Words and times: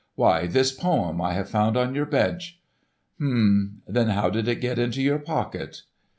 "Why, 0.15 0.47
this 0.47 0.71
poem 0.71 1.21
I 1.21 1.33
have 1.33 1.47
found 1.51 1.77
on 1.77 1.93
your 1.93 2.07
bench." 2.07 2.59
"Hum. 3.19 3.83
Then 3.87 4.07
how 4.09 4.31
did 4.31 4.47
it 4.47 4.55
get 4.55 4.79
into 4.79 4.99
your 4.99 5.19
pocket?" 5.19 5.83